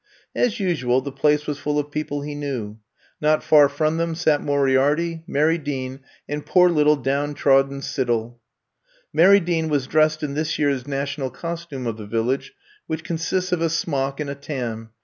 [0.33, 2.79] As usual the place was full of people he knew.
[3.21, 8.39] Not far from them sat Moriarity, Mary Dean and poor little down trodden Siddell.
[9.13, 12.51] Mary Dean was dressed in this year's national costume of the Village,
[12.87, 14.89] which consists of a smock and a tam.